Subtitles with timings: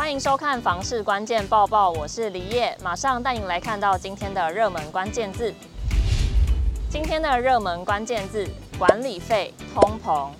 [0.00, 5.54] 欢迎收看房市关键报报，我是李叶，马上带您来看到今天的热门关键字。
[6.88, 8.48] 今天的热门关键字：
[8.78, 10.30] 管理费、通膨。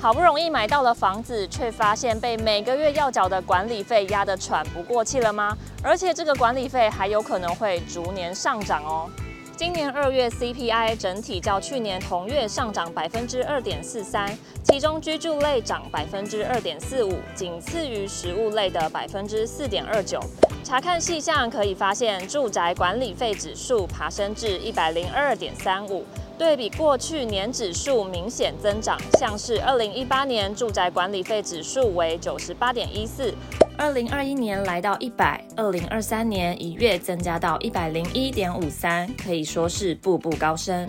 [0.00, 5.54] 好不容易买到了房子，却发现被每个月要缴的管理费压得喘不过气了吗？
[5.82, 9.10] 而且这个管理费还有可能会逐年上涨哦。
[9.62, 14.28] 今年二月 CPI 整体较去年同月上涨百分之二点四三，
[14.64, 20.18] 其中居住类涨百分之二点四五，仅次于食物类的百分之四点二九。
[20.64, 26.04] 查看细项可以发现，住宅管理费指数爬升至一百零二点三五。
[26.42, 33.32] 对比过去年指数明显增长，像是二零一八年住宅管理费指数为九十八点一四，
[33.78, 40.84] 二零二一年来到一百，二零二三年一月增加到一百零一点五三，可以说是步步高升。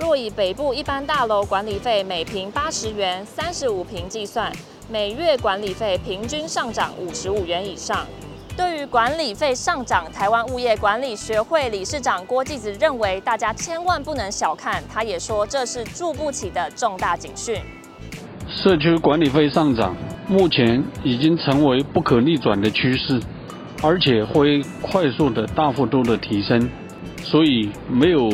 [0.00, 4.52] 若以北部一般大楼管理费每平八十元，三十五平计算，
[4.90, 8.04] 每月管理费平均上涨五十五元以上。
[8.58, 14.82] 对于管理费上涨，台湾物业管理学会理事长郭继子认为，大家千万不能小看。
[14.92, 17.54] 他也说，这是住不起的重大警讯。
[18.48, 19.94] 社区管理费上涨，
[20.26, 23.20] 目前已经成为不可逆转的趋势，
[23.80, 26.68] 而且会快速的大幅度的提升，
[27.22, 28.28] 所以没有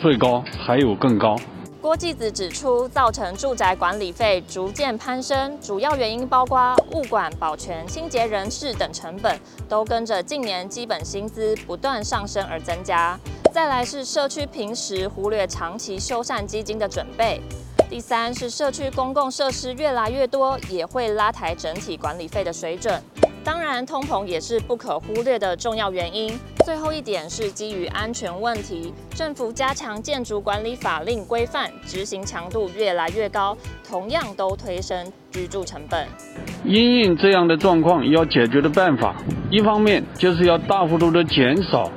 [0.00, 1.36] 最高，还有更高。
[1.80, 13.18] 郭继子指出，造成住宅管理费逐渐攀升，主要原因包括物管、保全、清洁人士等成本都跟着近年基本薪资不断上升而增加。
[13.54, 17.40] 再来是社区平时忽略长期修缮基金的准备。
[17.88, 23.00] 第三是社区公共设施越来越多，也会拉抬整体管理费的水准。
[23.44, 26.38] 当然，通膨也是不可忽略的重要原因。
[26.66, 33.56] 最后一点是基于安全问题，政府加强建筑管理法令规范，执行强度越来越高，
[33.88, 36.06] 同样都推升居住成本。
[36.64, 39.16] 因应这样的状况，要解决的办法，
[39.50, 41.90] 一方面就是要大幅度的减少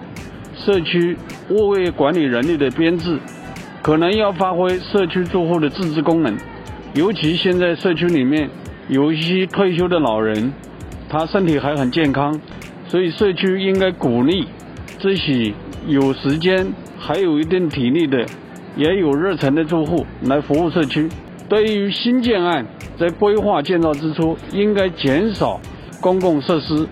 [0.56, 1.18] 社区
[1.50, 3.20] 物业管理人力的编制，
[3.82, 6.38] 可能要发挥社区住户的自治功能，
[6.94, 8.50] 尤其现在社区里面
[8.88, 10.54] 有一些退休的老人。
[11.12, 12.40] 他身体还很健康，
[12.88, 14.48] 所以社区应该鼓励
[14.98, 15.54] 这些
[15.86, 18.26] 有时间、还有一定体力的、
[18.78, 21.10] 也有热忱的住户来服务社区。
[21.50, 22.66] 对于新建案，
[22.98, 25.60] 在规划建造之初，应该减少
[26.00, 26.88] 公共设施，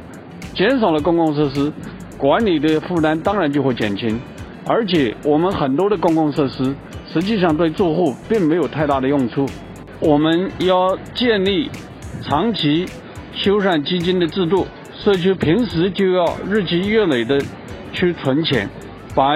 [0.53, 1.71] 减少了公共设施，
[2.17, 4.19] 管理的负担当然就会减轻。
[4.67, 6.75] 而且，我们很多的公共设施，
[7.13, 9.45] 实际上对住户并没有太大的用处。
[10.01, 11.71] 我们要建立
[12.21, 12.85] 长期。
[13.41, 14.67] 修缮基金的制度，
[15.01, 17.39] 社区平时就要日积月累的
[17.93, 18.69] 去存钱，
[19.15, 19.33] 把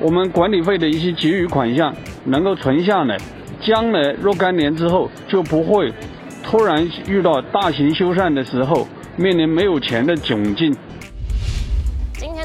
[0.00, 3.18] 我们管理费的一些结余款项能够存下来，
[3.60, 5.92] 将来若干年之后就不会
[6.42, 10.74] 突然遇到大型修缮的时候面临没有钱的窘境。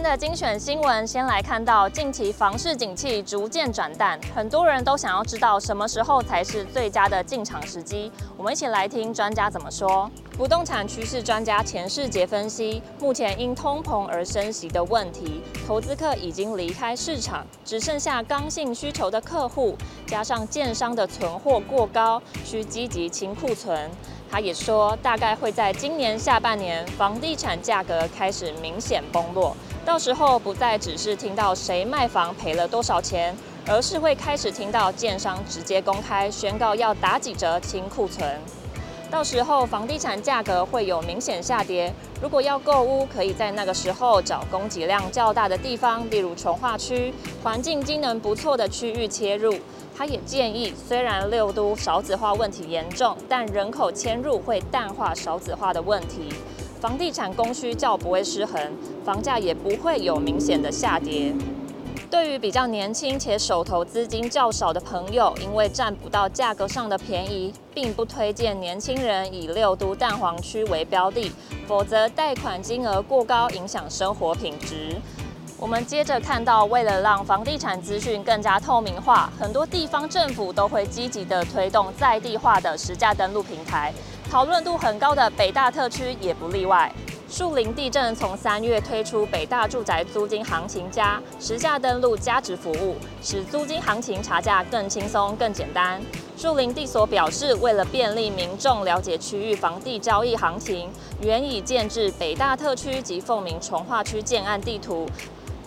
[0.07, 8.09] 的精选新闻，先来看到近期房市景气逐渐转淡，很多人都想要知道什么时候才是最佳的进场时机。
[8.37, 10.09] 我们一起来听专家怎么说。
[10.37, 19.75] 不动产趋势专家钱世杰分析，目前因通膨而升息的问题，投资客已经离开市场，只剩下刚性需求的客户，
[20.05, 23.91] 加上建商的存货过高，需积极清库存。
[24.29, 29.55] 他也说，大概会在今年下半年，房地产价格开始明显崩落。
[29.85, 38.39] 到时候不再只是听到谁卖房赔了多少钱，而是会开始听到建商直接公开宣告要打几折清库存。
[39.09, 41.91] 到时候房地产价格会有明显下跌。
[42.21, 49.55] 如果要购屋，可以在那个时候找供给量较大的地方，例如从化区、环境机能不错的区域切入。
[49.97, 56.29] 他也建议，虽然六都少子化问题严重，但人口迁入会淡化少子化的问题。
[56.79, 58.61] 房地产供需较不会失衡，
[59.03, 61.33] 房价也不会有明显的下跌。
[62.09, 71.31] 对于比较年轻且手头资金较少的朋友，因为占不到价格上的便宜，并不推荐年轻人以六都蛋黄区为标的，
[71.67, 74.95] 否则贷款金额过高，影响生活品质。
[75.59, 83.93] 我们接着看到，为了让房地产资讯更加透明化，很多地方政府都会积极地推动在地化的实价登录平台。
[84.29, 86.89] 讨论度很高的北大特区也不例外。
[87.29, 96.01] 树林地政从三月推出北大住宅租金行情加实价登录加值服务，使租金行情查价更轻松、更简单。
[96.37, 100.89] 树林地所表示，为了便利民众了解区域房地交易行情，
[101.21, 105.05] 原已建置北大特区及凤鸣重化区建案地图。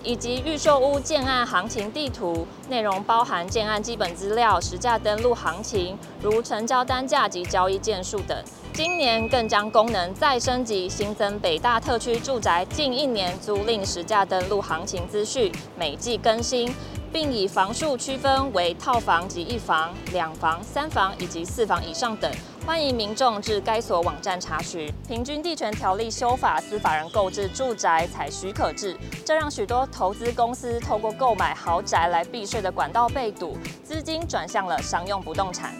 [0.03, 8.35] 以及预售屋建案行情地图，内容包含建案基本资料、实价登录行情，如成交单价及交易件数等，
[8.73, 16.73] 今年更将功能再升级，新增北大特区住宅近一年租赁实价登录行情资讯，每季更新，
[17.13, 22.31] 并以房数区分为套房及一房、两房、三房以及四房以上等。
[22.65, 24.91] 欢迎民众至该所网站查询。
[25.07, 28.97] 平均地权条例修法，司法人购置住宅采许可制，
[29.27, 35.75] 这让许多投资公司透过购买豪宅来避税的管道被堵，资金转向了商用不动产。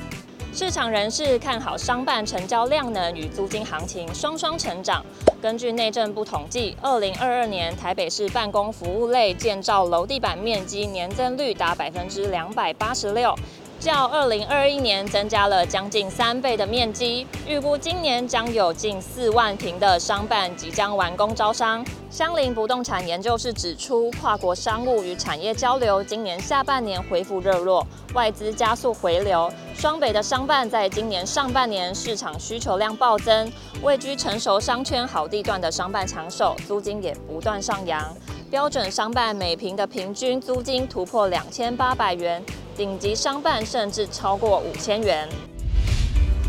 [0.53, 5.05] 市场人士看好商办成交量能与租金行情双双成长。
[5.41, 13.35] 根据内政部统计，二零二二年台北市办公服务类建造楼地板面积年增率达百分之两百八十六。
[13.81, 21.83] 较二零二一年增加了将近三倍的面积，预估今年将有近四万平的商办即将完工招商。
[22.11, 29.51] 香邻不动产研究室指出，跨国商务与产业交流今年下半年恢复热络，外资加速回流。
[29.75, 33.51] 双北的商办在今年上半年市场需求量暴增，
[33.83, 38.15] 位居成熟商圈好地段的商办抢手，租金也不断上扬。
[38.51, 42.45] 标准商办每平的平均租金突破两千八百元。
[42.77, 45.29] 顶级商办甚至超过五千元。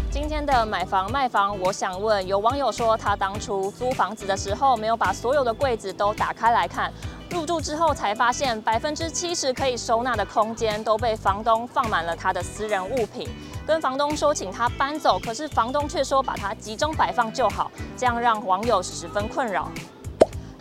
[0.10, 6.92] 今天的买房卖房，我想问，有网友说他当初租房子的时候没有把所有的柜子都打开来看，
[7.30, 13.30] 入住之后才发现百分之七十可以收纳的空间都被房东放满了他的私人物品，
[13.68, 19.70] 跟房东说请他搬走，可是房东却说把它集中摆放就好，这样让网友十分困扰。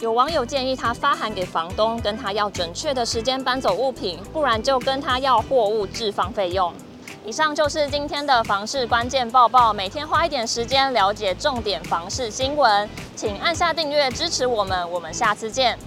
[0.01, 6.73] 有网友建议他发函给房东，跟他要准确的时间搬走物品，不然就跟他要货物置放费用。
[7.23, 15.79] 以上就是今天的房事关键报报，每天花一点时间了解重点房事新闻，请按下订阅支持我们，我们下次见。